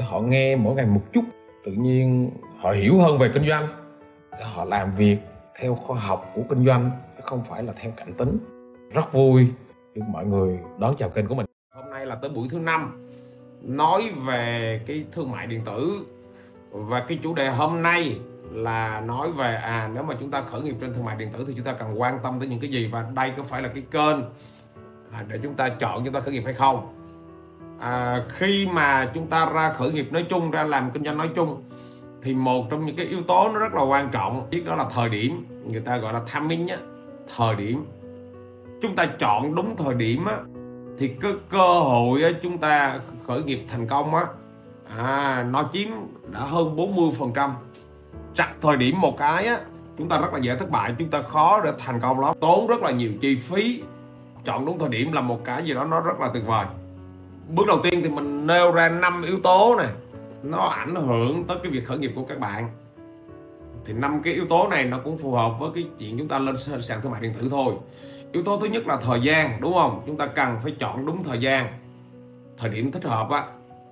[0.00, 1.24] họ nghe mỗi ngày một chút
[1.64, 3.68] tự nhiên họ hiểu hơn về kinh doanh.
[4.42, 5.18] Họ làm việc
[5.60, 6.90] theo khoa học của kinh doanh
[7.22, 8.38] không phải là theo cảm tính.
[8.92, 9.48] Rất vui
[9.94, 11.46] được mọi người đón chào kênh của mình.
[11.74, 13.08] Hôm nay là tới buổi thứ năm
[13.62, 16.06] nói về cái thương mại điện tử.
[16.70, 18.18] Và cái chủ đề hôm nay
[18.52, 21.44] là nói về à nếu mà chúng ta khởi nghiệp trên thương mại điện tử
[21.48, 23.68] thì chúng ta cần quan tâm tới những cái gì và đây có phải là
[23.68, 24.16] cái kênh
[25.12, 26.97] à, để chúng ta chọn chúng ta khởi nghiệp hay không
[27.80, 31.30] à, khi mà chúng ta ra khởi nghiệp nói chung ra làm kinh doanh nói
[31.36, 31.62] chung
[32.22, 34.86] thì một trong những cái yếu tố nó rất là quan trọng biết đó là
[34.94, 36.76] thời điểm người ta gọi là timing á
[37.36, 37.84] thời điểm.
[38.82, 40.38] Chúng ta chọn đúng thời điểm á
[40.98, 44.24] thì cái cơ hội á, chúng ta khởi nghiệp thành công á
[44.98, 45.88] à, nó chiếm
[46.32, 47.54] đã hơn 40 phần trăm.
[48.34, 49.60] Chặt thời điểm một cái á
[49.98, 52.34] chúng ta rất là dễ thất bại chúng ta khó để thành công lắm.
[52.40, 53.82] Tốn rất là nhiều chi phí.
[54.44, 56.66] Chọn đúng thời điểm là một cái gì đó nó rất là tuyệt vời
[57.48, 59.88] bước đầu tiên thì mình nêu ra năm yếu tố này.
[60.42, 62.68] Nó ảnh hưởng tới cái việc khởi nghiệp của các bạn.
[63.84, 66.38] Thì năm cái yếu tố này nó cũng phù hợp với cái chuyện chúng ta
[66.38, 67.74] lên sàn thương mại điện tử thôi.
[68.32, 70.02] Yếu tố thứ nhất là thời gian, đúng không?
[70.06, 71.66] Chúng ta cần phải chọn đúng thời gian,
[72.58, 73.44] thời điểm thích hợp á.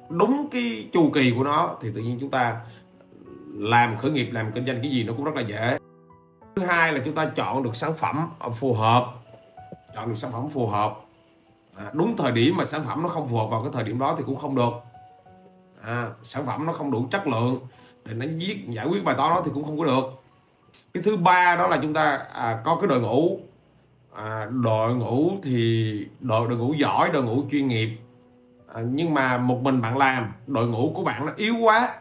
[0.09, 2.61] Đúng cái chu kỳ của nó thì tự nhiên chúng ta
[3.55, 5.79] làm khởi nghiệp, làm kinh doanh cái gì nó cũng rất là dễ.
[6.57, 8.29] Thứ hai là chúng ta chọn được sản phẩm
[8.61, 9.07] phù hợp.
[9.95, 11.01] Chọn được sản phẩm phù hợp
[11.77, 13.99] à, đúng thời điểm mà sản phẩm nó không phù hợp vào cái thời điểm
[13.99, 14.73] đó thì cũng không được.
[15.83, 17.61] À, sản phẩm nó không đủ chất lượng
[18.05, 20.05] để nó viết giải quyết bài toán đó thì cũng không có được.
[20.95, 23.41] Cái thứ ba đó là chúng ta à, có cái đội ngũ
[24.15, 27.99] à, đội ngũ thì đội đội ngũ giỏi đội ngũ chuyên nghiệp.
[28.75, 31.95] À, nhưng mà một mình bạn làm đội ngũ của bạn nó yếu quá.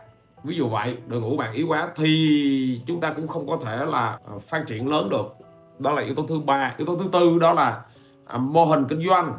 [0.44, 3.86] Ví dụ vậy đội ngũ bạn yếu quá thì chúng ta cũng không có thể
[3.86, 5.36] là à, phát triển lớn được.
[5.80, 6.74] Đó là yếu tố thứ ba.
[6.78, 7.82] Yếu tố thứ tư đó là
[8.28, 9.34] à, mô hình kinh doanh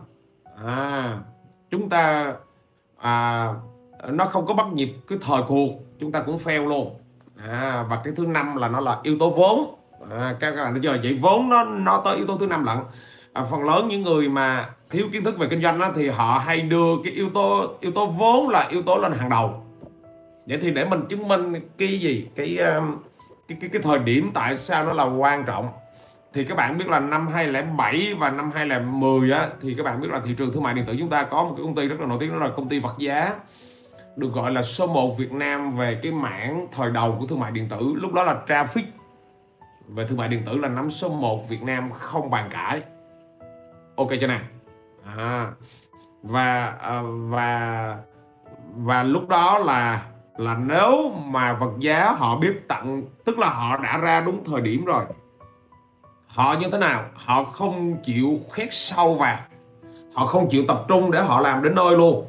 [0.64, 1.18] à,
[1.70, 2.34] chúng ta
[2.98, 3.48] à,
[4.08, 6.94] nó không có bắt nhịp cái thời cuộc chúng ta cũng fail luôn.
[7.48, 9.74] À, và cái thứ năm là nó là yếu tố vốn.
[10.10, 10.96] À, các bạn thấy chưa?
[11.02, 12.78] Vậy vốn nó nó tới yếu tố thứ năm lận.
[13.32, 16.38] À, phần lớn những người mà thiếu kiến thức về kinh doanh đó, thì họ
[16.38, 19.62] hay đưa cái yếu tố yếu tố vốn là yếu tố lên hàng đầu.
[20.46, 22.28] Vậy thì để mình chứng minh cái gì?
[22.36, 22.96] Cái um,
[23.48, 25.66] cái cái, cái thời điểm tại sao nó là quan trọng?
[26.36, 30.10] Thì các bạn biết là năm 2007 và năm 2010 á thì các bạn biết
[30.10, 32.00] là thị trường thương mại điện tử chúng ta có một cái công ty rất
[32.00, 33.34] là nổi tiếng đó là công ty vật giá
[34.16, 37.50] được gọi là số 1 Việt Nam về cái mảng thời đầu của thương mại
[37.50, 37.94] điện tử.
[37.96, 38.82] Lúc đó là traffic
[39.88, 42.82] về thương mại điện tử là nắm số 1 Việt Nam không bàn cãi.
[43.96, 44.40] Ok chưa nào?
[45.16, 45.52] À,
[46.22, 47.96] và à, và
[48.76, 50.02] và lúc đó là
[50.36, 54.60] là nếu mà vật giá họ biết tặng tức là họ đã ra đúng thời
[54.60, 55.04] điểm rồi
[56.36, 57.04] họ như thế nào?
[57.14, 59.38] Họ không chịu khoét sâu vào
[60.14, 62.26] họ không chịu tập trung để họ làm đến nơi luôn.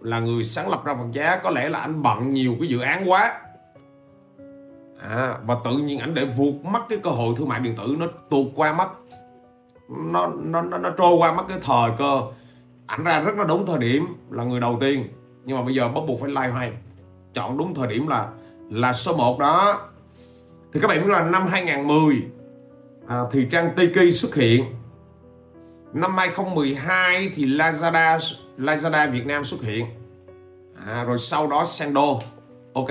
[0.00, 2.80] Là người sáng lập ra vật giá có lẽ là anh bận nhiều cái dự
[2.80, 3.40] án quá.
[5.08, 7.96] À, và tự nhiên ảnh để vụt mất cái cơ hội thương mại điện tử
[7.98, 8.88] nó tuột qua mất
[9.88, 12.22] nó nó nó, nó trôi qua mất cái thời cơ.
[12.86, 15.08] Ảnh ra rất là đúng thời điểm là người đầu tiên.
[15.44, 16.72] Nhưng mà bây giờ bắt buộc phải like hay
[17.34, 18.28] chọn đúng thời điểm là
[18.70, 19.80] là số 1 đó.
[20.72, 22.22] Thì các bạn biết là năm 2010
[23.06, 24.64] à, thì trang Tiki xuất hiện.
[25.92, 28.18] Năm 2012 thì Lazada
[28.58, 29.86] Lazada Việt Nam xuất hiện.
[30.86, 32.20] À, rồi sau đó Sando
[32.74, 32.88] ok.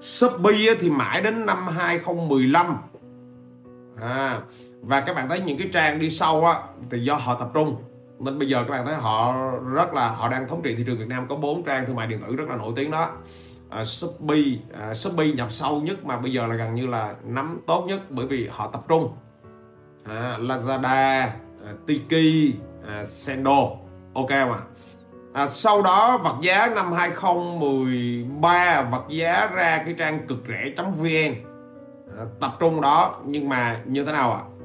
[0.00, 2.76] Shopee thì mãi đến năm 2015
[4.00, 4.40] à,
[4.82, 7.76] và các bạn thấy những cái trang đi sau á thì do họ tập trung.
[8.18, 9.34] Nên bây giờ các bạn thấy họ
[9.74, 12.06] rất là họ đang thống trị thị trường Việt Nam có bốn trang thương mại
[12.06, 13.10] điện tử rất là nổi tiếng đó.
[13.70, 14.44] À, Shopee
[14.80, 18.00] à, Shopee nhập sâu nhất mà bây giờ là gần như là nắm tốt nhất
[18.10, 19.12] bởi vì họ tập trung
[20.08, 21.20] à, Lazada
[21.66, 22.54] à, Tiki
[22.88, 23.78] à, Sendo.
[24.14, 24.58] Ok mà
[25.32, 31.34] à, sau đó vật giá năm 2013 vật giá ra cái trang cực rẻ.vn
[32.18, 34.40] à, tập trung đó nhưng mà như thế nào ạ?
[34.40, 34.56] À?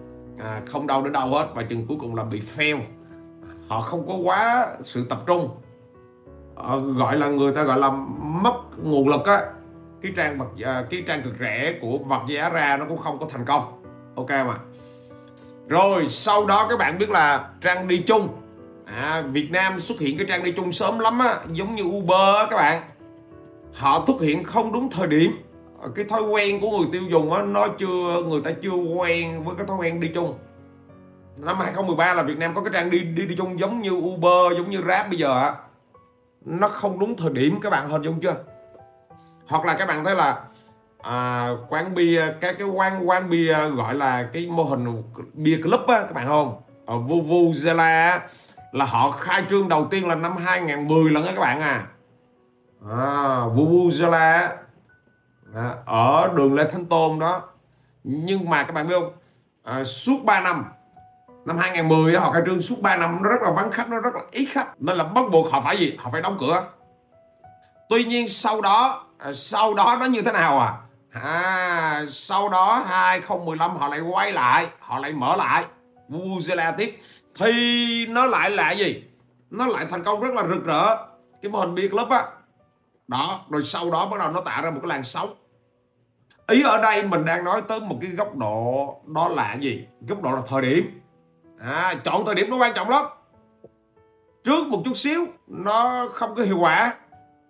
[0.41, 2.79] à, không đâu đến đâu hết và chừng cuối cùng là bị fail.
[3.67, 5.49] Họ không có quá sự tập trung.
[6.55, 7.89] À, gọi là người ta gọi là
[8.19, 9.41] mất nguồn lực á.
[10.01, 13.19] Cái trang vật à, cái trang cực rẻ của vật giá ra nó cũng không
[13.19, 13.83] có thành công.
[14.15, 14.57] Ok mà
[15.71, 18.29] rồi sau đó các bạn biết là trang đi chung.
[18.85, 22.35] À, Việt Nam xuất hiện cái trang đi chung sớm lắm á giống như Uber
[22.37, 22.83] á các bạn.
[23.73, 25.31] Họ xuất hiện không đúng thời điểm.
[25.95, 29.55] Cái thói quen của người tiêu dùng á nó chưa người ta chưa quen với
[29.55, 30.37] cái thói quen đi chung.
[31.37, 34.57] Năm 2013 là Việt Nam có cái trang đi đi đi chung giống như Uber
[34.57, 35.55] giống như Grab bây giờ á.
[36.45, 38.35] Nó không đúng thời điểm các bạn hình dung chưa?
[39.47, 40.41] Hoặc là các bạn thấy là
[41.01, 45.03] à, quán bia các cái quán quán bia gọi là cái mô hình
[45.33, 46.61] bia club á các bạn không?
[46.85, 48.19] Ở Vuvuzela
[48.71, 51.87] là họ khai trương đầu tiên là năm 2010 lần đó các bạn à,
[52.89, 54.49] à Vuvuzela
[55.55, 57.41] à, ở đường Lê Thánh Tôn đó.
[58.03, 59.13] Nhưng mà các bạn biết không?
[59.63, 60.65] À, suốt 3 năm
[61.45, 64.15] năm 2010 họ khai trương suốt 3 năm nó rất là vắng khách nó rất
[64.15, 64.81] là ít khách.
[64.81, 65.97] Nên là bắt buộc họ phải gì?
[65.99, 66.63] Họ phải đóng cửa.
[67.89, 70.73] Tuy nhiên sau đó à, sau đó nó như thế nào à?
[71.11, 75.65] À sau đó 2015 họ lại quay lại họ lại mở lại.
[76.09, 76.99] Vuzela tiếp
[77.35, 79.03] thì nó lại là gì?
[79.49, 80.97] Nó lại thành công rất là rực rỡ.
[81.41, 82.25] Cái mô hình biệt lớp á.
[83.07, 85.35] Đó rồi sau đó bắt đầu nó tạo ra một cái làn sóng.
[86.47, 89.87] Ý ở đây mình đang nói tới một cái góc độ đó là gì?
[90.07, 91.01] Góc độ là thời điểm.
[91.59, 93.05] À, chọn thời điểm nó quan trọng lắm.
[94.43, 96.93] Trước một chút xíu nó không có hiệu quả.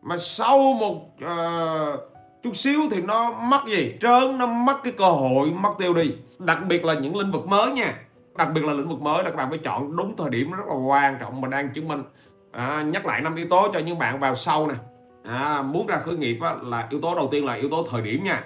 [0.01, 2.10] Mà sau một uh,
[2.43, 3.97] chút xíu thì nó mất gì?
[4.01, 6.15] Trơn nó mất cái cơ hội mất tiêu đi.
[6.39, 7.93] Đặc biệt là những lĩnh vực mới nha.
[8.37, 10.63] Đặc biệt là lĩnh vực mới là các bạn phải chọn đúng thời điểm rất
[10.67, 12.03] là quan trọng mình đang chứng minh.
[12.51, 14.75] À, nhắc lại năm yếu tố cho những bạn vào sau nè.
[15.23, 18.01] À, muốn ra khởi nghiệp á, là yếu tố đầu tiên là yếu tố thời
[18.01, 18.43] điểm nha.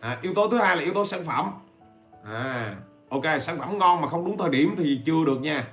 [0.00, 1.50] À, yếu tố thứ hai là yếu tố sản phẩm.
[2.32, 2.74] À,
[3.08, 5.66] ok sản phẩm ngon mà không đúng thời điểm thì chưa được nha.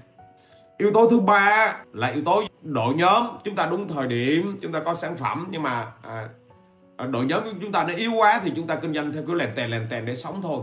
[0.77, 3.27] Yếu tố thứ ba là yếu tố đội nhóm.
[3.44, 6.27] Chúng ta đúng thời điểm chúng ta có sản phẩm nhưng mà à,
[7.01, 9.24] Ờ, đội nhóm của chúng ta nó yếu quá thì chúng ta kinh doanh theo
[9.27, 10.62] cứ lèn tèn lèn tèn để sống thôi.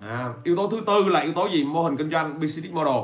[0.00, 1.64] À, yếu tố thứ tư là yếu tố gì?
[1.64, 2.94] Mô hình kinh doanh business model.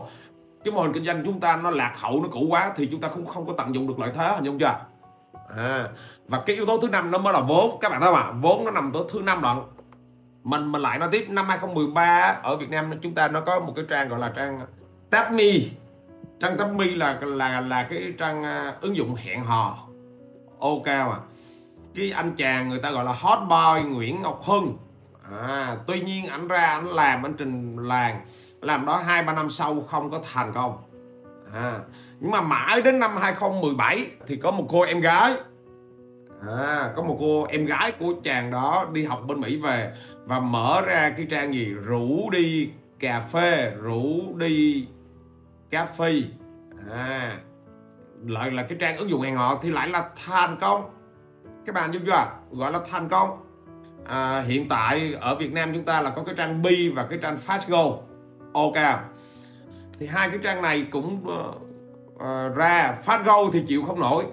[0.64, 3.00] Cái mô hình kinh doanh chúng ta nó lạc hậu nó cũ quá thì chúng
[3.00, 4.78] ta không không có tận dụng được lợi thế hình dung chưa?
[5.56, 5.88] À,
[6.28, 7.78] và cái yếu tố thứ năm nó mới là vốn.
[7.81, 9.62] Các bạn thấy mà vốn nó nằm tới thứ năm đoạn.
[10.44, 13.72] Mình mình lại nói tiếp năm 2013 ở Việt Nam chúng ta nó có một
[13.76, 14.60] cái trang gọi là trang
[15.10, 15.70] Tapmi
[16.40, 19.78] trang Tapmi là là là cái trang à, ứng dụng hẹn hò.
[20.60, 21.16] Ok mà
[21.96, 24.76] cái anh chàng người ta gọi là hot boy Nguyễn Ngọc Hưng.
[25.43, 28.20] À, tuy nhiên anh ra anh làm anh trình làng
[28.62, 30.76] làm đó hai ba năm sau không có thành công.
[31.54, 31.78] À,
[32.20, 35.34] nhưng mà mãi đến năm 2017 thì có một cô em gái.
[36.46, 39.92] À, có một cô em gái của chàng đó đi học bên Mỹ về
[40.25, 41.64] và mở ra cái trang gì?
[41.64, 44.87] Rủ đi cà phê rủ đi
[45.70, 46.22] cà phê.
[46.92, 47.38] À,
[48.26, 50.95] lại là cái trang ứng dụng hẹn hò thì lại là thành công
[51.66, 52.26] các bạn giúp chưa?
[52.50, 53.42] Gọi là thành công.
[54.04, 57.18] À, hiện tại ở Việt Nam chúng ta là có cái trang Bi và cái
[57.22, 57.98] trang Fastgo
[58.52, 59.00] ok.
[59.98, 61.56] Thì hai cái trang này cũng uh,
[62.14, 62.98] uh, ra.
[63.04, 64.24] Fastgo thì chịu không nổi.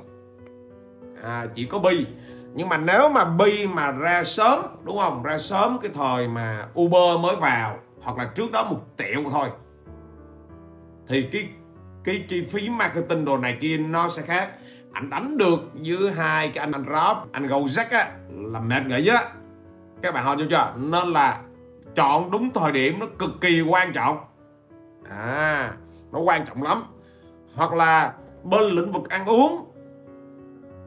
[1.23, 2.05] À, chỉ có Bi
[2.53, 5.23] nhưng mà nếu mà Bi mà ra sớm đúng không?
[5.23, 9.49] Ra sớm cái thời mà Uber mới vào hoặc là trước đó một triệu thôi
[11.07, 11.47] thì cái
[12.03, 14.49] cái chi phí marketing đồ này kia nó sẽ khác
[14.93, 19.07] anh đánh được với hai cái anh anh Rob anh Gojek á là mệt nghỉ
[19.07, 19.23] á.
[20.01, 20.73] Các bạn hỏi chưa?
[20.77, 21.41] Nên là
[21.95, 24.17] chọn đúng thời điểm nó cực kỳ quan trọng.
[25.09, 25.71] À
[26.11, 26.83] nó quan trọng lắm.
[27.55, 28.13] Hoặc là
[28.43, 29.71] bên lĩnh vực ăn uống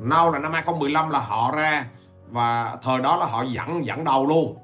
[0.01, 1.87] nào là năm 2015 là họ ra
[2.29, 4.59] và thời đó là họ dẫn dẫn đầu luôn.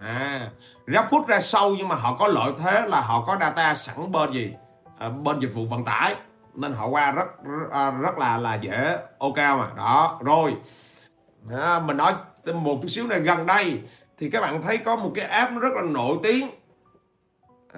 [0.00, 0.50] À
[0.86, 4.32] GrabFood ra sâu nhưng mà họ có lợi thế là họ có data sẵn bên
[4.32, 4.54] gì?
[4.98, 6.16] À, bên dịch vụ vận tải
[6.54, 8.96] nên họ qua rất rất, à, là là dễ.
[9.18, 10.56] Ok mà đó rồi.
[11.60, 12.12] À, mình nói
[12.54, 13.20] một chút xíu này.
[13.20, 13.80] Gần đây
[14.18, 16.50] thì các bạn thấy có một cái app rất là nổi tiếng.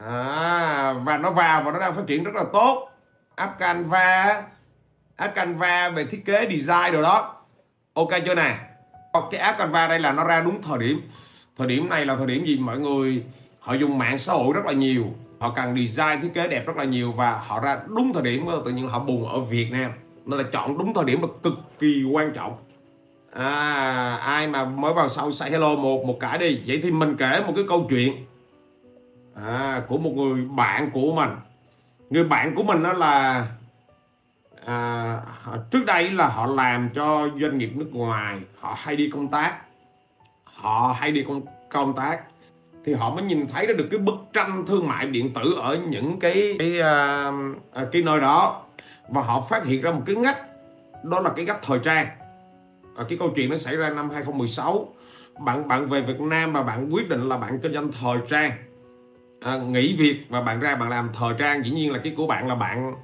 [0.06, 2.90] À, và nó vào và nó đang phát triển rất là tốt.
[3.34, 4.42] App Canva
[5.16, 7.36] app Canva về thiết kế design rồi đó.
[7.94, 8.56] Ok chưa nè?
[9.30, 11.00] Cái app Canva đây là nó ra đúng thời điểm.
[11.56, 12.58] Thời điểm này là thời điểm gì?
[12.58, 13.24] Mọi người
[13.60, 15.04] họ dùng mạng xã hội rất là nhiều
[15.40, 18.46] họ cần design thiết kế đẹp rất là nhiều và họ ra đúng thời điểm
[18.64, 19.92] tự nhiên họ bùng ở Việt Nam.
[20.26, 22.56] Nên là chọn đúng thời điểm là cực kỳ quan trọng.
[23.32, 26.60] À, ai mà mới vào sau say hello một một cái đi.
[26.66, 28.26] Vậy thì mình kể một cái câu chuyện
[29.34, 31.30] à, của một người bạn của mình.
[32.10, 33.46] Người bạn của mình đó là
[34.66, 35.20] à,
[35.70, 38.38] trước đây là họ làm cho doanh nghiệp nước ngoài.
[38.58, 39.58] Họ hay đi công tác.
[40.44, 42.22] Họ hay đi công công tác
[42.84, 46.18] thì họ mới nhìn thấy được cái bức tranh thương mại điện tử ở những
[46.20, 48.62] cái cái, uh, cái nơi đó.
[49.08, 50.46] Và họ phát hiện ra một cái ngách
[51.04, 52.06] đó là cái ngách thời trang.
[52.96, 54.94] À, cái câu chuyện nó xảy ra năm 2016
[55.38, 58.52] bạn bạn về Việt Nam và bạn quyết định là bạn kinh doanh thời trang.
[59.40, 61.64] À, nghỉ việc và bạn ra bạn làm thời trang.
[61.64, 62.94] Dĩ nhiên là cái của bạn là bạn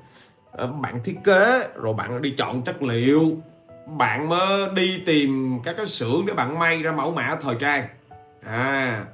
[0.59, 3.37] à, bạn thiết kế rồi bạn đi chọn chất liệu.
[3.87, 7.88] Bạn mới đi tìm các cái xưởng để bạn may ra mẫu mã thời trang.
[8.45, 9.04] À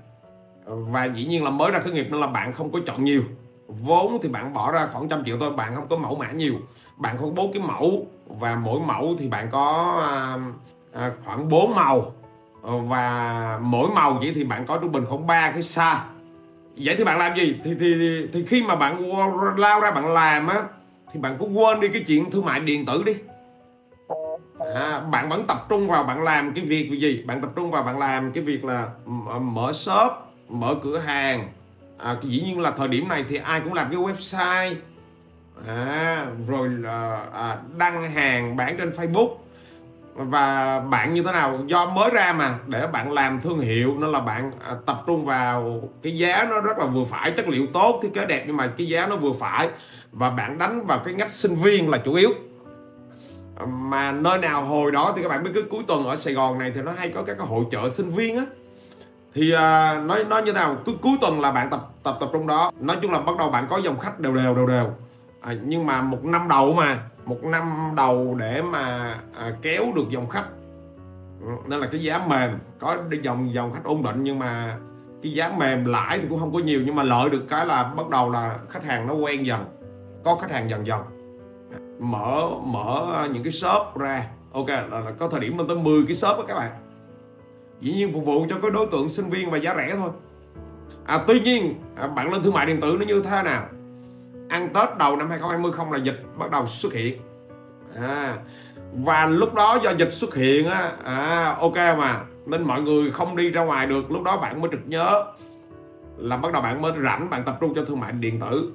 [0.66, 3.22] và dĩ nhiên là mới ra khởi nghiệp nên là bạn không có chọn nhiều.
[3.66, 6.54] Vốn thì bạn bỏ ra khoảng trăm triệu thôi bạn không có mẫu mã nhiều.
[6.96, 10.36] Bạn có bốn cái mẫu và mỗi mẫu thì bạn có à,
[10.92, 12.12] à, khoảng 4 màu.
[12.62, 16.04] Và mỗi màu vậy thì bạn có trung bình khoảng ba cái xa
[16.76, 17.60] vậy thì bạn làm gì?
[17.64, 17.94] Thì thì
[18.32, 19.12] thì khi mà bạn
[19.56, 20.62] lao ra bạn làm á
[21.12, 23.12] thì bạn cũng quên đi cái chuyện thương mại điện tử đi.
[24.74, 27.22] À, bạn vẫn tập trung vào bạn làm cái việc gì?
[27.26, 28.88] Bạn tập trung vào bạn làm cái việc là
[29.30, 30.12] à, mở shop
[30.52, 31.48] mở cửa hàng.
[31.98, 34.74] À, dĩ nhiên là thời điểm này thì ai cũng làm cái website.
[35.68, 39.34] À, rồi là à, đăng hàng bán trên Facebook.
[40.14, 41.58] Và bạn như thế nào?
[41.66, 45.24] Do mới ra mà để bạn làm thương hiệu nên là bạn à, tập trung
[45.24, 48.56] vào cái giá nó rất là vừa phải chất liệu tốt thiết kế đẹp nhưng
[48.56, 49.68] mà cái giá nó vừa phải.
[50.12, 52.30] Và bạn đánh vào cái ngách sinh viên là chủ yếu.
[53.66, 56.58] Mà nơi nào hồi đó thì các bạn biết cứ cuối tuần ở Sài Gòn
[56.58, 58.44] này thì nó hay có các cái hội trợ sinh viên á
[59.34, 59.58] thì uh,
[60.06, 60.76] nói nói như thế nào?
[60.86, 62.70] Cứ cuối tuần là bạn tập tập tập trung đó.
[62.80, 64.90] Nói chung là bắt đầu bạn có dòng khách đều đều đều đều.
[65.40, 70.08] À, nhưng mà một năm đầu mà một năm đầu để mà à, kéo được
[70.08, 70.46] dòng khách
[71.40, 72.58] ừ, nên là cái giá mềm.
[72.78, 74.78] Có dòng dòng khách ổn định nhưng mà
[75.22, 77.82] cái giá mềm lãi thì cũng không có nhiều nhưng mà lợi được cái là
[77.82, 79.64] bắt đầu là khách hàng nó quen dần
[80.24, 81.02] có khách hàng dần dần.
[81.98, 84.26] Mở mở những cái shop ra.
[84.52, 86.70] Ok là, là có thời điểm lên tới 10 cái shop đó các bạn
[87.82, 90.10] dĩ nhiên phục vụ cho cái đối tượng sinh viên và giá rẻ thôi.
[91.04, 93.66] À, tuy nhiên à, bạn lên thương mại điện tử nó như thế nào?
[94.48, 97.20] Ăn Tết đầu năm 2020 không là dịch bắt đầu xuất hiện.
[97.96, 98.36] À,
[99.04, 103.36] và lúc đó do dịch xuất hiện á à, ok mà nên mọi người không
[103.36, 104.10] đi ra ngoài được.
[104.10, 105.24] Lúc đó bạn mới trực nhớ
[106.16, 108.72] là bắt đầu bạn mới rảnh bạn tập trung cho thương mại điện tử.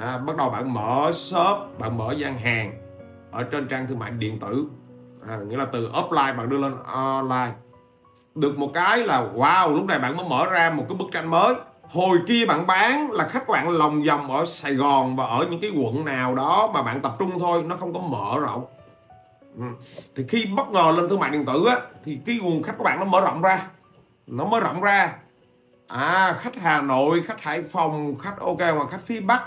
[0.00, 2.72] À, bắt đầu bạn mở shop bạn mở gian hàng
[3.30, 4.66] ở trên trang thương mại điện tử.
[5.28, 7.52] À, nghĩa là từ offline bạn đưa lên online
[8.36, 11.30] được một cái là wow lúc này bạn mới mở ra một cái bức tranh
[11.30, 11.54] mới.
[11.82, 15.60] Hồi kia bạn bán là khách bạn lòng vòng ở Sài Gòn và ở những
[15.60, 18.64] cái quận nào đó mà bạn tập trung thôi nó không có mở rộng.
[19.56, 19.64] Ừ.
[20.16, 22.84] thì khi bất ngờ lên thương mại điện tử á thì cái nguồn khách của
[22.84, 23.66] bạn nó mở rộng ra.
[24.26, 25.12] Nó mở rộng ra.
[25.88, 29.42] À khách Hà Nội khách Hải Phòng khách ok mà khách phía Bắc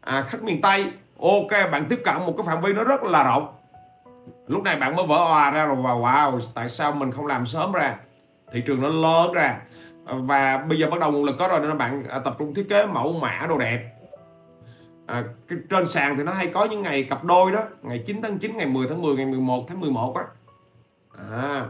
[0.00, 0.92] à, khách miền Tây.
[1.20, 3.48] Ok bạn tiếp cận một cái phạm vi nó rất là rộng.
[4.46, 7.46] Lúc này bạn mới vỡ òa ra rồi và wow tại sao mình không làm
[7.46, 7.96] sớm ra?
[8.52, 9.60] Thị trường nó lớn ra.
[10.04, 12.54] À, và bây giờ bắt đầu nguồn lực có rồi nên bạn à, tập trung
[12.54, 13.92] thiết kế mẫu mã đồ đẹp.
[15.06, 18.22] À, cái, trên sàn thì nó hay có những ngày cặp đôi đó ngày 9
[18.22, 20.24] tháng 9 ngày 10 tháng 10 ngày 11 tháng 11 á.
[21.30, 21.64] À,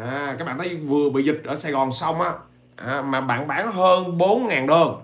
[0.00, 2.32] à, các bạn thấy vừa bị dịch ở Sài Gòn xong á
[2.76, 5.00] à, mà bạn bán hơn 4.000 đơn.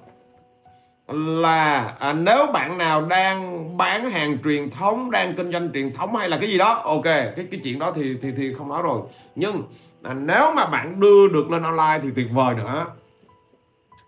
[1.40, 6.16] Là à, nếu bạn nào đang bán hàng truyền thống đang kinh doanh truyền thống
[6.16, 8.82] hay là cái gì đó ok cái cái chuyện đó thì thì thì không nói
[8.82, 9.00] rồi.
[9.34, 9.62] Nhưng
[10.02, 12.86] à, nếu mà bạn đưa được lên online thì tuyệt vời nữa.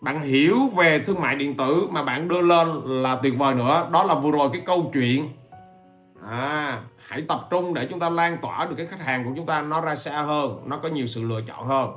[0.00, 3.88] Bạn hiểu về thương mại điện tử mà bạn đưa lên là tuyệt vời nữa.
[3.92, 5.28] Đó là vừa rồi cái câu chuyện.
[6.30, 9.46] À, hãy tập trung để chúng ta lan tỏa được cái khách hàng của chúng
[9.46, 11.90] ta nó ra xa hơn nó có nhiều sự lựa chọn hơn.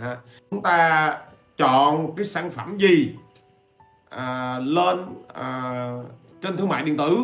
[0.00, 0.16] À,
[0.50, 1.18] chúng ta
[1.56, 3.14] chọn cái sản phẩm gì
[4.10, 5.90] à, lên à,
[6.42, 7.18] trên thương mại điện tử.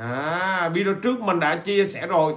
[0.00, 2.34] À, video trước mình đã chia sẻ rồi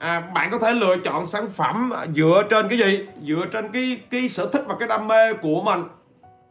[0.00, 3.08] à, bạn có thể lựa chọn sản phẩm dựa trên cái gì?
[3.22, 5.80] Dựa trên cái cái sở thích và cái đam mê của mình.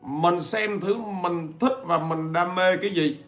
[0.01, 3.24] Mình xem thứ mình thích và mình đam mê cái gì.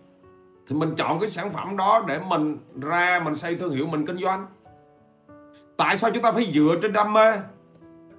[0.68, 4.06] Thì mình chọn cái sản phẩm đó để mình ra mình xây thương hiệu mình
[4.06, 4.46] kinh doanh.
[5.78, 7.34] Tại sao chúng ta phải dựa trên đam mê?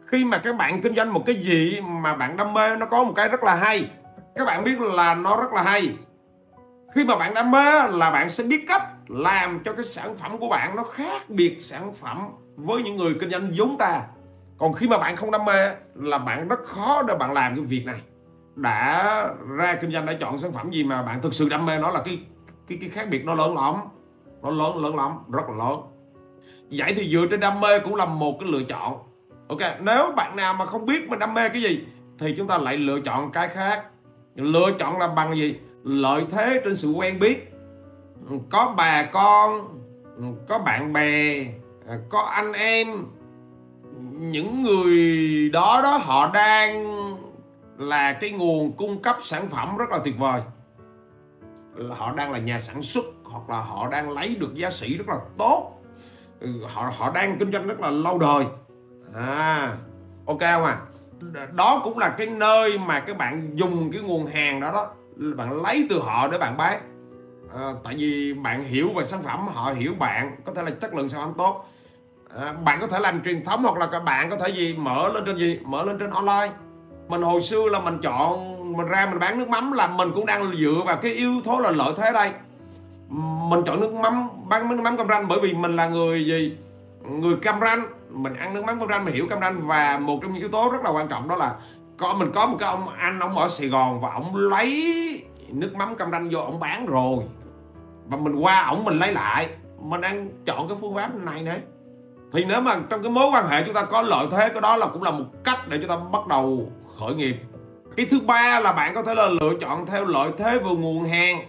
[0.06, 3.04] Khi mà các bạn kinh doanh một cái gì mà bạn đam mê nó có
[3.04, 3.90] một cái rất là hay.
[4.34, 5.96] Các bạn biết là nó rất là hay.
[6.94, 8.82] Khi mà bạn đam mê là bạn sẽ biết cách
[9.12, 12.18] làm cho cái sản phẩm của bạn nó khác biệt sản phẩm
[12.56, 14.02] với những người kinh doanh giống ta.
[14.58, 17.64] Còn khi mà bạn không đam mê là bạn rất khó để bạn làm cái
[17.64, 18.00] việc này.
[18.56, 21.78] Đã ra kinh doanh đã chọn sản phẩm gì mà bạn thực sự đam mê
[21.78, 22.18] nó là cái
[22.68, 23.74] cái cái khác biệt, nó lớn lắm
[24.42, 25.80] nó lớn lớn lắm rất là lớn
[26.70, 28.98] vậy thì dựa trên đam mê cũng là một cái lựa chọn.
[29.48, 31.84] Ok, nếu bạn nào mà không biết mình đam mê cái gì
[32.18, 33.84] thì chúng ta lại lựa chọn cái khác.
[34.36, 35.56] Lựa chọn là bằng gì?
[35.84, 37.51] Lợi thế trên sự quen biết
[38.50, 39.78] có bà con,
[40.48, 41.46] có bạn bè,
[42.08, 43.06] có anh em.
[44.10, 44.98] Những người
[45.52, 46.96] đó đó, họ đang
[47.78, 50.40] là cái nguồn cung cấp sản phẩm rất là tuyệt vời.
[51.90, 55.08] Họ đang là nhà sản xuất, hoặc là họ đang lấy được giá sĩ rất
[55.08, 55.78] là tốt.
[56.40, 58.44] Ừ, họ họ đang kinh doanh rất là lâu đời.
[59.14, 59.76] À
[60.26, 60.78] ok không à
[61.52, 64.90] đó cũng là cái nơi mà các bạn dùng cái nguồn hàng đó đó,
[65.36, 66.91] bạn lấy từ họ để bạn bán
[67.56, 70.94] à, tại vì bạn hiểu về sản phẩm họ hiểu bạn có thể là chất
[70.94, 71.68] lượng sản phẩm tốt.
[72.40, 75.08] À, bạn có thể làm truyền thống hoặc là các bạn có thể gì mở
[75.14, 75.60] lên trên gì?
[75.64, 76.52] Mở lên trên online.
[77.08, 80.26] Mình hồi xưa là mình chọn mình ra mình bán nước mắm là mình cũng
[80.26, 82.32] đang dựa vào cái yếu tố là lợi thế đây.
[83.48, 86.56] Mình chọn nước mắm bán nước mắm cam ranh bởi vì mình là người gì?
[87.08, 87.82] Người cam ranh.
[88.10, 90.48] Mình ăn nước mắm cam ranh mình hiểu cam ranh và một trong những yếu
[90.48, 91.54] tố rất là quan trọng đó là
[91.98, 95.74] có mình có một cái ông anh ông ở Sài Gòn và ông lấy nước
[95.74, 97.24] mắm cam ranh vô ông bán rồi
[98.06, 99.48] và mình qua ổng, mình lấy lại.
[99.78, 101.58] Mình đang chọn cái phương pháp này nè.
[102.32, 104.76] Thì nếu mà trong cái mối quan hệ chúng ta có lợi thế, cái đó
[104.76, 107.36] là cũng là một cách để chúng ta bắt đầu khởi nghiệp.
[107.96, 111.04] Cái thứ ba là bạn có thể là lựa chọn theo lợi thế về nguồn
[111.04, 111.42] hàng.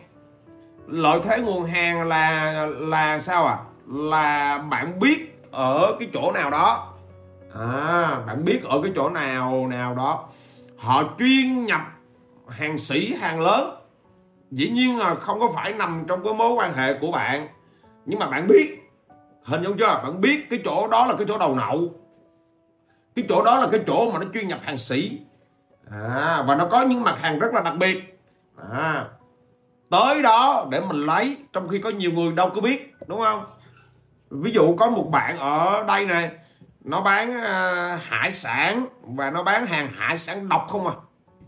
[0.87, 3.57] Lợi thế nguồn hàng là là sao à
[3.87, 6.93] là bạn biết ở cái chỗ nào đó.
[7.59, 10.25] À bạn biết ở cái chỗ nào nào đó.
[10.77, 11.81] Họ chuyên nhập
[12.49, 13.75] hàng sĩ, hàng lớn
[14.53, 17.47] dĩ nhiên là không có phải nằm trong cái mối quan hệ của bạn.
[18.05, 18.91] Nhưng mà bạn biết
[19.43, 20.01] hình dung chưa?
[20.03, 22.03] Bạn biết cái chỗ đó là cái chỗ đầu nậu
[23.15, 25.19] cái chỗ đó là cái chỗ mà nó chuyên nhập hàng sĩ.
[25.91, 28.19] À, và nó có những mặt hàng rất là đặc biệt.
[28.71, 29.05] À,
[29.89, 33.45] tới đó để mình lấy trong khi có nhiều người đâu có biết đúng không?
[34.29, 36.31] Ví dụ có một bạn ở đây này
[36.83, 40.93] nó bán uh, hải sản và nó bán hàng hải sản độc không à,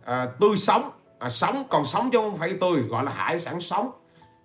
[0.06, 0.92] à tươi sống
[1.25, 3.91] à, sống còn sống chứ không phải tươi gọi là hải sản sống.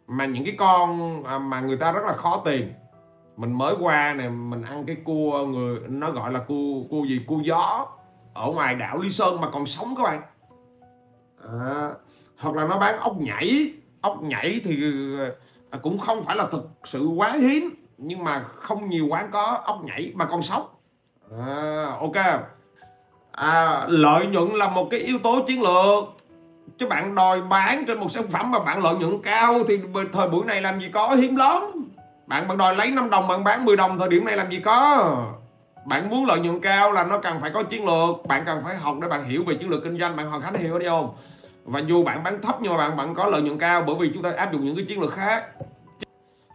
[0.07, 2.73] Mà những cái con à, mà người ta rất là khó tìm.
[3.37, 7.21] Mình mới qua này mình ăn cái cua người nó gọi là cua cua gì?
[7.27, 7.87] Cua gió.
[8.35, 10.23] Ở ngoài đảo Lý Sơn mà còn sống các bạn.
[11.61, 11.91] À,
[12.39, 13.73] hoặc là nó bán ốc nhảy.
[14.01, 14.85] Ốc nhảy thì
[15.71, 19.61] à, cũng không phải là thực sự quá hiếm nhưng mà không nhiều quán có
[19.65, 20.67] ốc nhảy mà còn sống.
[21.47, 22.17] À, ok.
[23.33, 26.20] À, lợi nhuận là một cái yếu tố chiến lược
[26.79, 29.81] chứ bạn đòi bán trên một sản phẩm mà bạn lợi nhuận cao thì
[30.13, 31.63] thời buổi này làm gì có hiếm lắm.
[32.27, 34.61] Bạn bạn đòi lấy 5 đồng bạn bán 10 đồng thời điểm này làm gì
[34.61, 35.17] có?
[35.87, 38.77] Bạn muốn lợi nhuận cao là nó cần phải có chiến lược bạn cần phải
[38.77, 41.15] học để bạn hiểu về chiến lược kinh doanh bạn hoàn khánh hiểu đi không
[41.65, 44.11] và dù bạn bán thấp nhưng mà bạn bạn có lợi nhuận cao bởi vì
[44.15, 45.45] chúng ta áp dụng những cái chiến lược khác.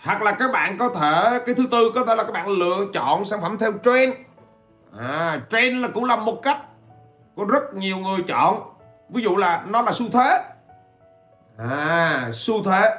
[0.04, 2.86] Hoặc là các bạn có thể cái thứ tư có thể là các bạn lựa
[2.94, 4.14] chọn sản phẩm theo trend.
[5.00, 6.58] À, trend là cũng là một cách
[7.38, 8.75] có rất nhiều người chọn
[9.10, 10.44] ví dụ là nó là xu thế.
[11.58, 12.30] À.
[12.34, 12.96] Xu thế.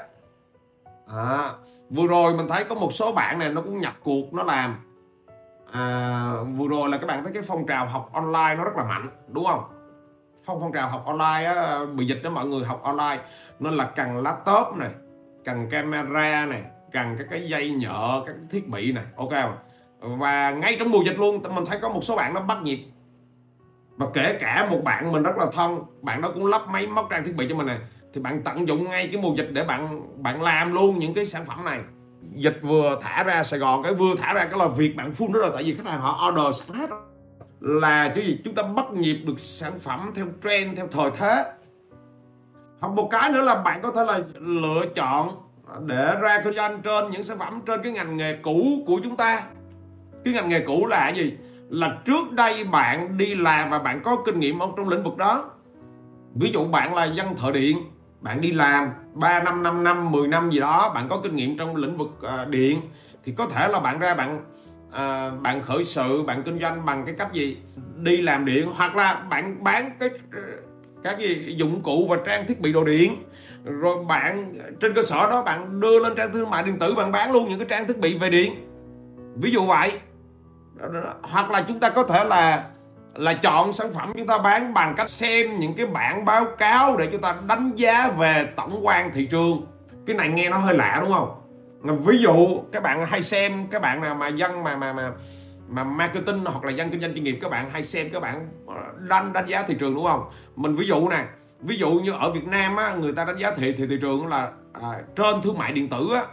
[1.16, 1.52] À,
[1.90, 4.76] vừa rồi mình thấy có một số bạn này nó cũng nhập cuộc nó làm.
[5.72, 8.84] À, vừa rồi là các bạn thấy cái phong trào học online nó rất là
[8.84, 9.64] mạnh đúng không?
[10.44, 13.22] Phong phong trào học online á, bị dịch đó mọi người học online.
[13.58, 14.90] Nên là cần laptop này
[15.44, 19.56] cần camera này cần các cái dây nhợ các thiết bị này ok không?
[20.00, 22.86] và ngay trong mùa dịch luôn mình thấy có một số bạn nó bắt nhịp
[23.96, 27.06] và kể cả một bạn mình rất là thân, bạn đó cũng lắp máy móc
[27.10, 27.78] trang thiết bị cho mình này,
[28.14, 31.26] thì bạn tận dụng ngay cái mùa dịch để bạn bạn làm luôn những cái
[31.26, 31.80] sản phẩm này.
[32.34, 35.32] Dịch vừa thả ra Sài Gòn, cái vừa thả ra cái là việc bạn full
[35.32, 36.90] đó là tại vì khách hàng họ order sẵn hết
[37.60, 38.38] là cái gì?
[38.44, 41.44] Chúng ta bắt nhịp được sản phẩm theo trend, theo thời thế.
[42.80, 45.28] Hoặc một cái nữa là bạn có thể là lựa chọn
[45.86, 49.16] để ra kinh doanh trên những sản phẩm trên cái ngành nghề cũ của chúng
[49.16, 49.42] ta.
[50.24, 51.36] Cái ngành nghề cũ là cái gì?
[51.68, 55.50] Là trước đây bạn đi làm và bạn có kinh nghiệm trong lĩnh vực đó.
[56.34, 57.78] Ví dụ bạn là dân thợ điện
[58.20, 61.56] bạn đi làm 3 năm 5 năm 10 năm gì đó bạn có kinh nghiệm
[61.56, 62.80] trong lĩnh vực ờ, điện
[63.24, 64.44] thì có thể là bạn ra bạn
[64.92, 67.56] à, bạn khởi sự bạn kinh doanh bằng cái cách gì?
[67.96, 70.38] Đi làm điện hoặc là bạn bán cái ờ,
[71.02, 71.54] các gì?
[71.56, 73.22] Dụng cụ và trang thiết bị đồ điện.
[73.64, 77.12] Rồi bạn trên cơ sở đó bạn đưa lên trang thương mại điện tử bạn
[77.12, 78.52] bán luôn những cái trang thiết bị về điện.
[79.36, 79.92] Ví dụ vậy
[81.22, 82.64] hoặc là chúng ta có thể là
[83.14, 86.96] là chọn sản phẩm chúng ta bán bằng cách xem những cái bản báo cáo
[86.96, 89.66] để chúng ta đánh giá về tổng quan thị trường.
[90.06, 91.42] Cái này nghe nó hơi lạ đúng không?
[92.04, 95.12] Ví dụ các bạn hay xem các bạn nào mà dân mà mà mà
[95.68, 98.48] mà marketing hoặc là dân kinh doanh chuyên nghiệp các bạn hay xem các bạn
[98.66, 98.74] ờ,
[99.08, 100.30] đánh đánh giá thị trường đúng không?
[100.56, 101.24] Mình ví dụ này
[101.60, 104.26] ví dụ như ở Việt Nam á, người ta đánh giá thị thì thị trường
[104.26, 106.24] là à, trên thương mại điện tử á,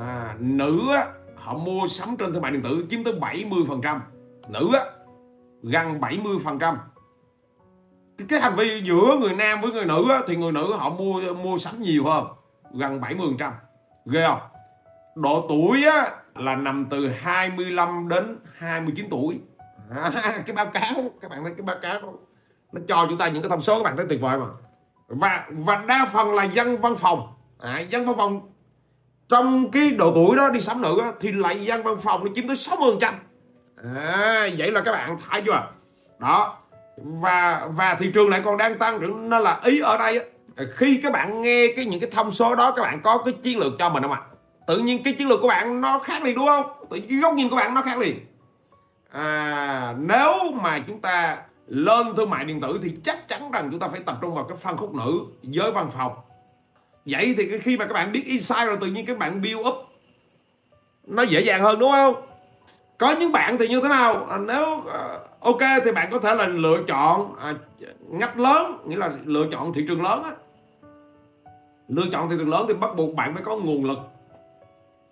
[0.00, 1.06] à, nữ á,
[1.48, 4.02] họ mua sắm trên thương mại điện tử chiếm tới 70 phần trăm.
[4.48, 4.84] Nữ á,
[5.62, 6.78] gần 70 phần trăm.
[8.28, 11.20] Cái hành vi giữa người nam với người nữ á, thì người nữ họ mua
[11.34, 12.24] mua sắm nhiều hơn
[12.74, 13.52] gần 70 phần trăm.
[14.06, 14.38] Ghê không?
[15.14, 19.40] Độ tuổi á, là nằm từ 25 đến 29 tuổi.
[19.90, 20.10] À,
[20.46, 22.08] cái báo cáo các bạn thấy cái báo cáo đó,
[22.72, 24.46] nó cho chúng ta những cái thông số các bạn thấy tuyệt vời mà.
[25.08, 27.34] Và và đa phần là dân văn phòng.
[27.58, 28.40] À, dân văn phòng
[29.28, 32.46] trong cái độ tuổi đó đi sắm nữ thì lại dân văn phòng nó chiếm
[32.46, 33.14] tới 60 phần trăm.
[33.96, 35.68] À, vậy là các bạn thấy chưa?
[36.18, 36.56] Đó.
[36.96, 40.30] Và và thị trường lại còn đang tăng nó là ý ở đây
[40.76, 43.58] khi các bạn nghe cái những cái thông số đó các bạn có cái chiến
[43.58, 44.20] lược cho mình không ạ?
[44.66, 46.66] Tự nhiên cái chiến lược của bạn nó khác liền đúng không?
[46.90, 48.26] Tự nhiên góc nhìn của bạn nó khác liền.
[49.10, 53.80] À, nếu mà chúng ta lên thương mại điện tử thì chắc chắn rằng chúng
[53.80, 56.12] ta phải tập trung vào cái phân khúc nữ giới văn phòng
[57.08, 59.74] vậy thì khi mà các bạn biết insight rồi tự nhiên các bạn build up
[61.06, 62.14] nó dễ dàng hơn đúng không?
[62.98, 64.26] Có những bạn thì như thế nào?
[64.30, 67.54] À, nếu à, ok thì bạn có thể là lựa chọn à,
[68.08, 70.32] ngách lớn nghĩa là lựa chọn thị trường lớn á.
[71.88, 73.98] Lựa chọn thị trường lớn thì bắt buộc bạn phải có nguồn lực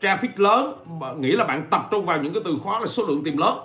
[0.00, 0.74] traffic lớn
[1.20, 3.58] nghĩa là bạn tập trung vào những cái từ khóa là số lượng tìm lớn.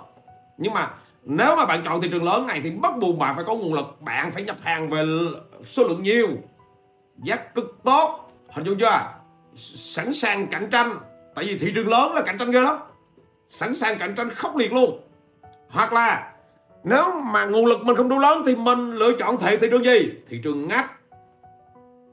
[0.58, 0.90] Nhưng mà
[1.24, 3.74] nếu mà bạn chọn thị trường lớn này thì bắt buộc bạn phải có nguồn
[3.74, 5.04] lực bạn phải nhập hàng về
[5.64, 6.28] số lượng nhiều
[7.22, 8.21] giá cực tốt
[8.52, 9.00] hình dung chưa?
[9.76, 10.98] Sẵn sàng cạnh tranh.
[11.34, 12.78] Tại vì thị trường lớn là cạnh tranh ghê lắm.
[13.48, 15.00] Sẵn sàng cạnh tranh khốc liệt luôn.
[15.68, 16.32] Hoặc là,
[16.84, 19.84] nếu mà nguồn lực mình không đủ lớn thì mình lựa chọn thị thị trường
[19.84, 20.10] gì?
[20.28, 20.90] Thị trường ngách.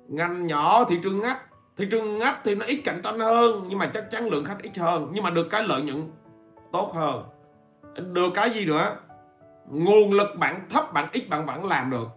[0.07, 1.37] Ngành nhỏ, thị trường ngách.
[1.77, 4.61] Thị trường ngách thì nó ít cạnh tranh hơn, nhưng mà chắc chắn lượng khách
[4.61, 5.09] ít hơn.
[5.11, 6.11] Nhưng mà được cái lợi nhuận
[6.71, 7.23] tốt hơn.
[8.13, 8.95] Được cái gì nữa?
[9.69, 12.07] Nguồn lực bạn thấp, bạn ít bạn vẫn làm được.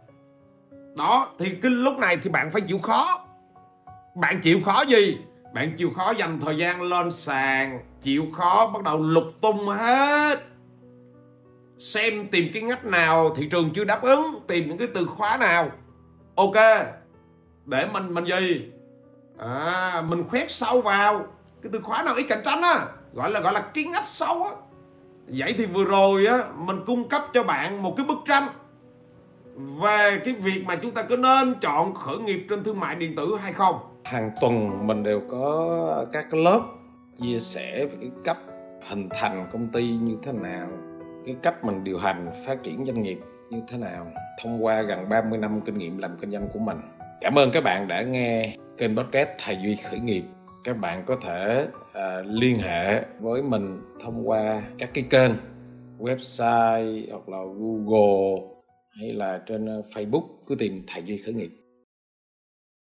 [0.97, 3.27] Đó, thì cái lúc này thì bạn phải chịu khó
[4.15, 5.19] bạn chịu khó gì?
[5.55, 10.41] Bạn chịu khó dành thời gian lên sàn chịu khó bắt đầu lục tung hết.
[11.79, 15.37] Xem tìm cái ngách nào thị trường chưa đáp ứng tìm những cái từ khóa
[15.37, 15.71] nào.
[16.35, 16.57] Ok
[17.67, 18.73] để mình mình gì?
[19.39, 21.27] À, mình khoét sâu vào.
[21.63, 22.87] Cái từ khóa nào ít cạnh tranh á?
[23.13, 24.51] Gọi là gọi là cái ngách sâu á.
[25.27, 28.49] Vậy thì vừa rồi á mình cung cấp cho bạn một cái bức tranh
[29.55, 33.17] về cái việc mà chúng ta có nên chọn khởi nghiệp trên thương mại điện
[33.17, 33.77] tử hay không?
[34.05, 36.61] Hàng tuần mình đều có các lớp
[37.17, 38.39] chia sẻ về cái cách
[38.89, 40.69] hình thành công ty như thế nào
[41.27, 43.19] cái cách mình điều hành phát triển doanh nghiệp
[43.51, 44.07] như thế nào
[44.43, 46.77] thông qua gần 30 năm kinh nghiệm làm kinh doanh của mình.
[47.21, 50.23] Cảm ơn các bạn đã nghe kênh podcast thầy duy khởi nghiệp.
[50.65, 55.33] Các bạn có thể uh, liên hệ với mình thông qua các cái kênh
[55.99, 58.52] website hoặc là google
[58.93, 61.62] hay là trên ờ, Facebook cứ tìm thầy duy khởi nghiệp.